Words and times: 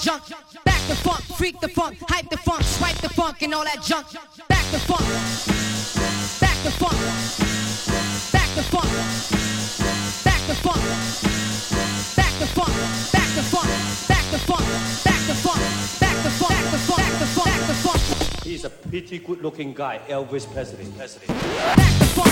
junk. 0.00 0.22
Back 0.64 0.82
the 0.88 0.96
funk, 0.96 1.22
freak 1.36 1.60
the 1.60 1.68
funk, 1.68 1.98
hype 2.08 2.30
the 2.30 2.36
funk, 2.36 2.62
swipe 2.62 2.96
the 2.98 3.08
funk, 3.08 3.42
and 3.42 3.54
all 3.54 3.64
that 3.64 3.82
junk. 3.82 4.06
Back 4.48 4.64
the 4.70 4.78
funk. 4.78 5.06
Back 6.40 6.56
the 6.62 6.70
funk. 6.70 6.98
Back 8.32 8.48
the 8.54 8.62
funk. 8.62 8.90
Back 10.24 10.42
the 10.46 10.54
funk. 10.54 10.82
Back 12.14 12.32
the 12.38 12.46
funk. 12.46 12.74
Back 13.12 13.28
the 13.34 13.42
funk. 13.42 13.68
Back 14.08 14.30
the 14.30 14.38
funk. 14.38 14.66
Back 15.04 15.26
the 15.26 15.34
funk. 15.34 15.60
Back 16.00 16.22
the 16.22 16.30
funk. 16.30 16.60
Back 16.60 16.72
the 16.72 16.78
funk. 16.78 17.44
Back 17.44 17.68
the 17.68 17.74
funk. 17.74 18.44
He's 18.44 18.64
a 18.64 18.70
pretty 18.70 19.18
good-looking 19.18 19.74
guy, 19.74 20.00
Elvis 20.08 20.50
Presley. 20.52 20.86
Presley. 20.96 21.26
Back 21.26 21.98
the 21.98 22.04
funk. 22.06 22.27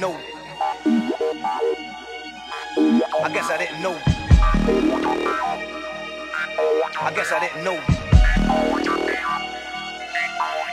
know. 0.00 0.16
I 3.20 3.30
guess 3.32 3.50
I 3.50 3.58
didn't 3.58 3.82
know. 3.82 3.98
I 7.00 7.12
guess 7.14 7.32
I 7.32 7.40
didn't 7.40 7.64
know. 7.64 7.80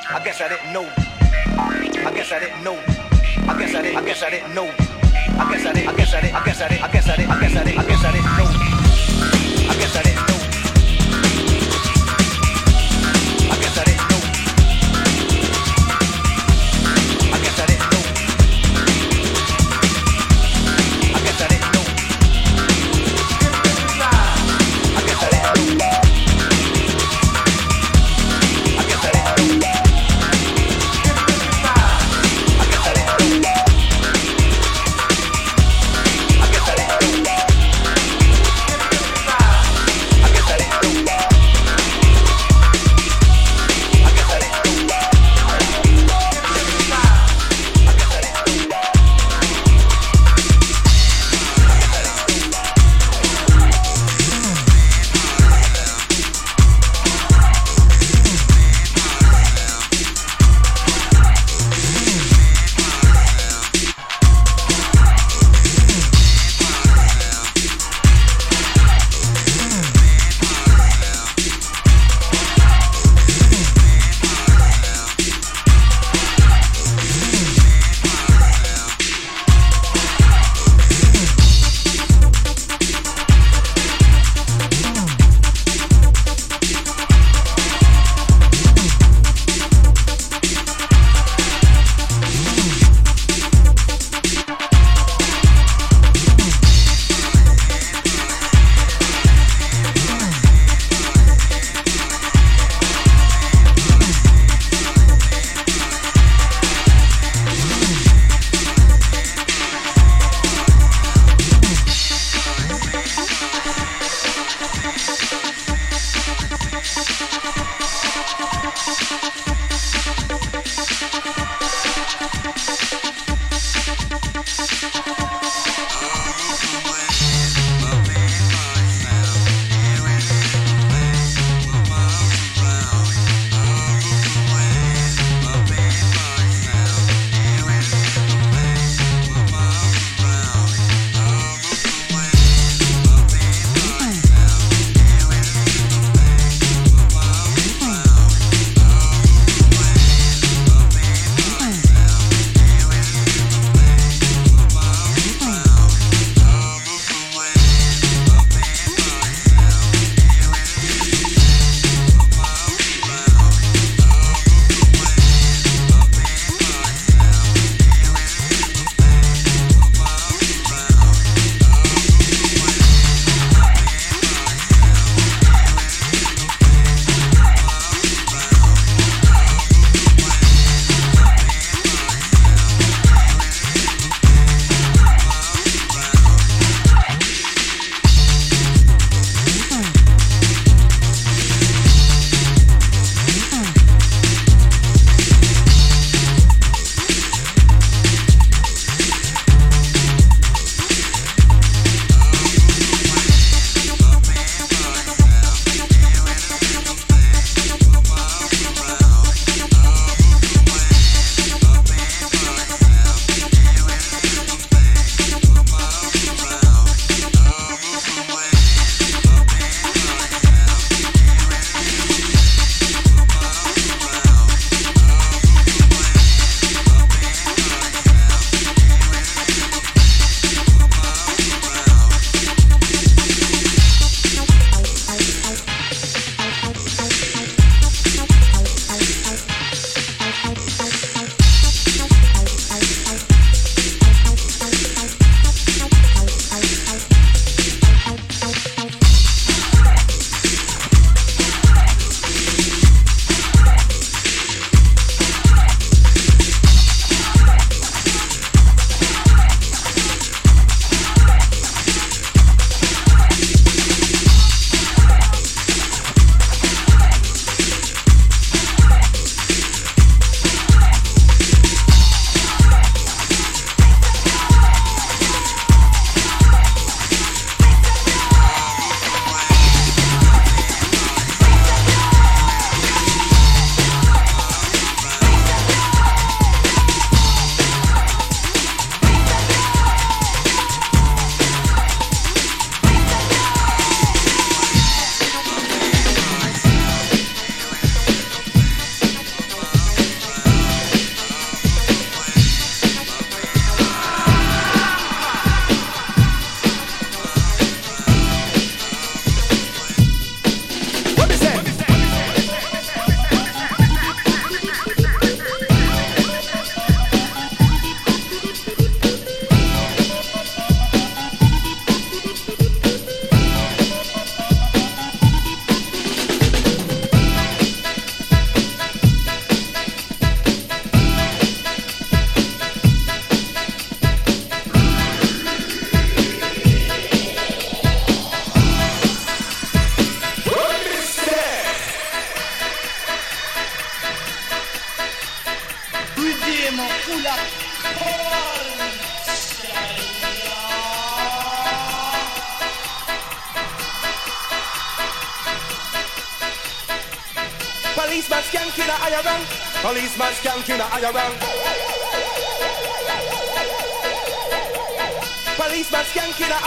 I 0.09 0.21
guess 0.23 0.41
I 0.41 0.47
didn't 0.49 0.73
know. 0.73 0.87
I 2.05 2.11
guess 2.13 2.31
I 2.31 2.39
didn't 2.39 2.63
know. 2.63 2.79
I 3.47 3.57
guess 3.57 3.73
I 3.73 3.81
didn't. 3.81 3.97
I 3.97 4.05
guess 4.05 4.23
I 4.23 4.29
didn't 4.29 4.53
know. 4.53 4.71
I 5.37 5.51
guess 5.51 5.65
I 5.65 5.73
didn't. 5.73 5.89
I 5.89 5.95
guess 5.95 6.13
I 6.13 6.21
didn't. 6.21 6.35
I 6.35 6.45
guess 6.45 6.61
I 6.61 6.67
didn't. 6.67 6.83
I 6.83 6.91
guess 6.91 7.09
I 7.09 7.15
didn't. 7.15 7.31
I 7.31 7.41
guess 7.41 7.55
I 7.55 7.63
didn't. 7.63 7.79
I 7.79 7.85
guess 7.87 8.05
I 8.05 8.11
didn't 8.11 8.37
know. 8.37 8.44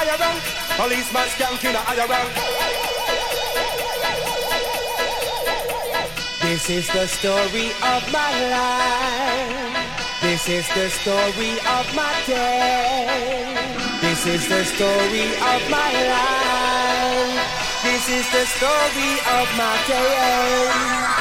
higher 0.09 0.19
rank. 0.21 0.43
Policeman 0.77 1.29
skank 1.29 1.65
in 1.65 1.75
a 1.75 1.79
higher 1.79 2.07
rank. 2.09 2.33
This 6.41 6.71
is 6.71 6.87
the 6.89 7.07
story 7.07 7.73
of 7.83 8.13
my 8.13 8.33
life. 8.49 9.77
This 10.23 10.49
is 10.49 10.67
the 10.75 10.89
story 10.89 11.61
of 11.77 11.95
my 11.95 12.23
day. 12.27 13.55
This 14.01 14.27
is 14.27 14.49
the 14.49 14.65
story 14.65 15.37
of 15.37 15.71
my 15.71 15.93
life. 16.15 17.45
This 17.83 18.09
is 18.09 18.27
the 18.33 18.47
story 18.47 19.21
of 19.39 19.47
my 19.57 19.77
day. 19.87 21.19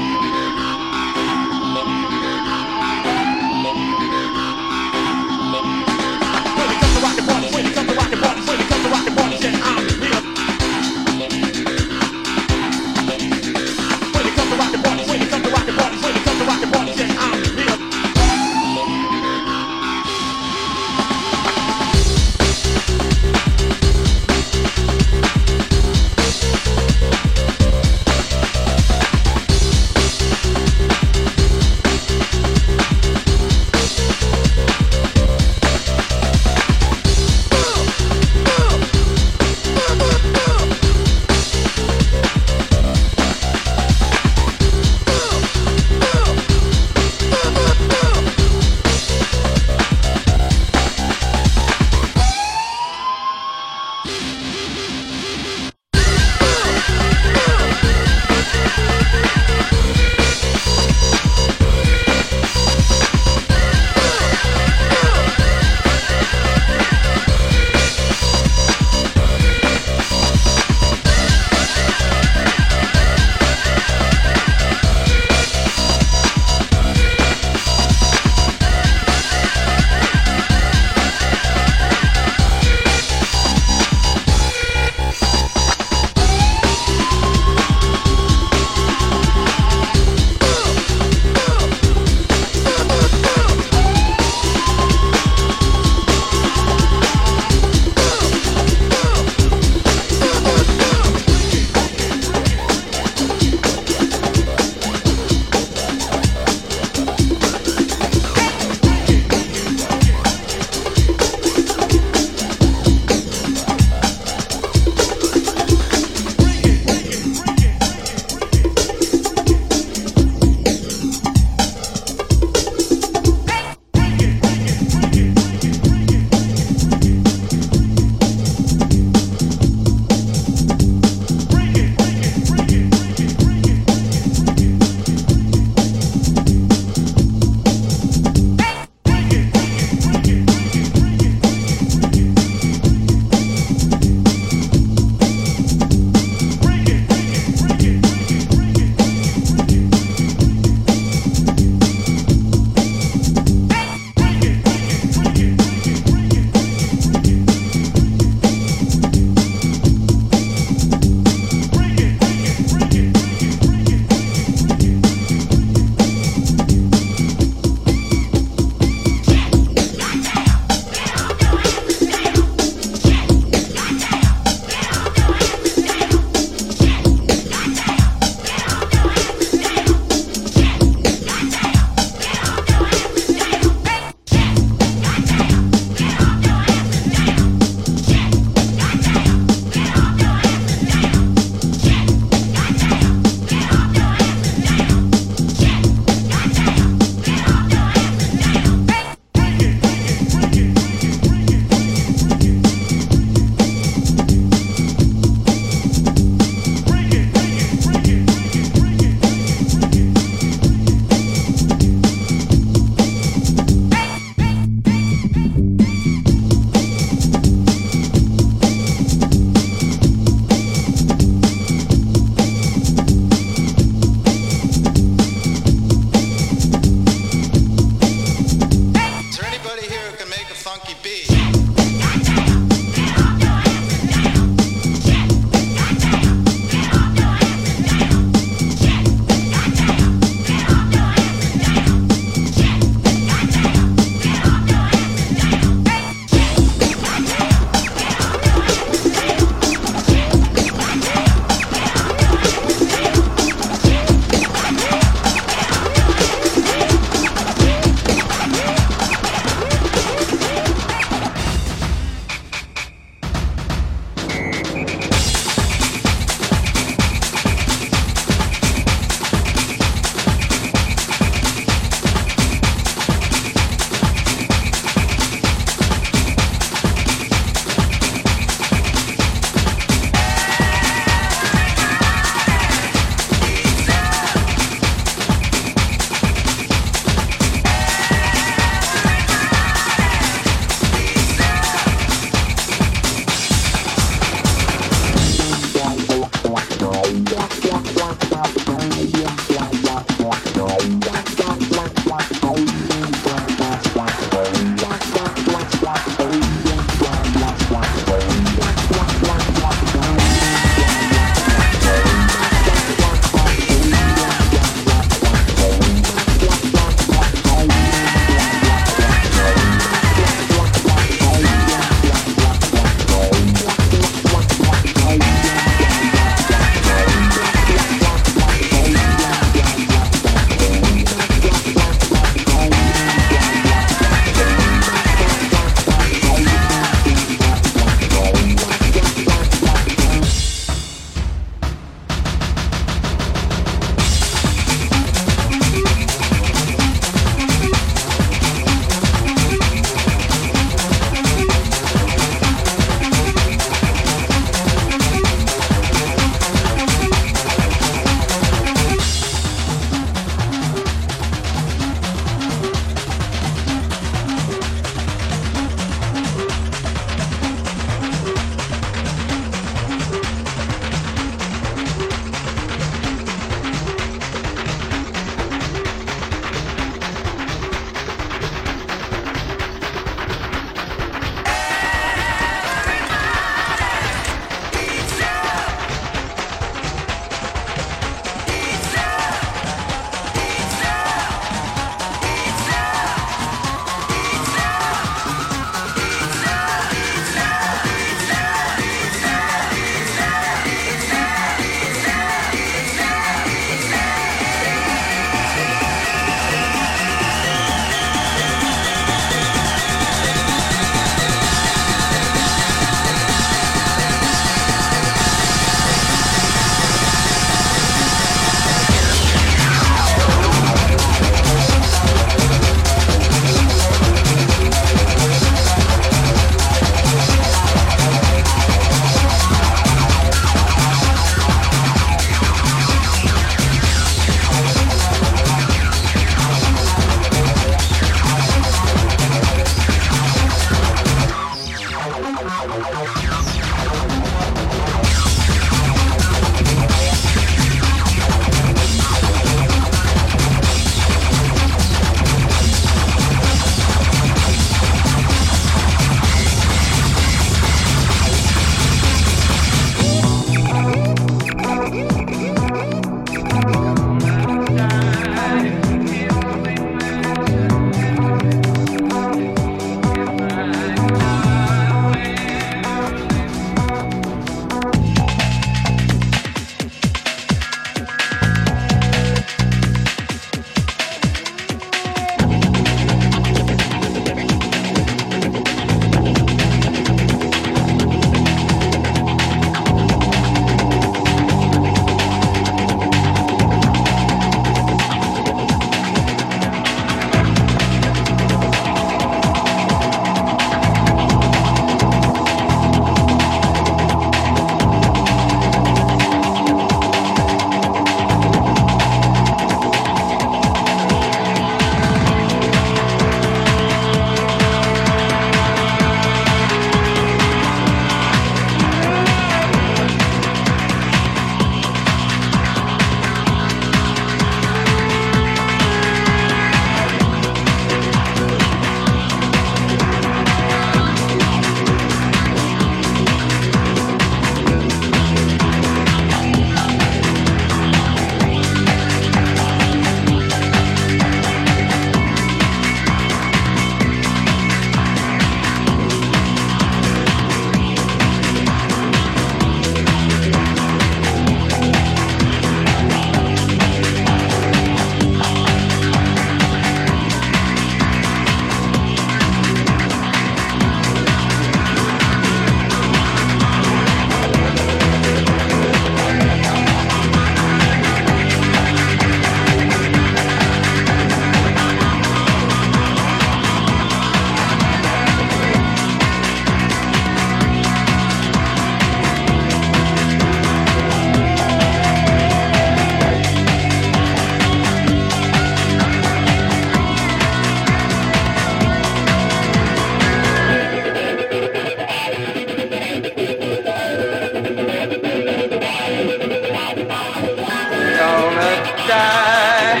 die. 599.08 600.00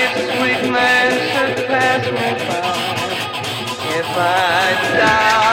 Its 0.00 0.18
sweet 0.32 0.70
man 0.70 1.10
should 1.30 1.66
pass 1.66 2.04
me 2.06 2.28
by. 2.46 2.88
If 3.98 4.06
I 4.16 4.98
die. 4.98 5.47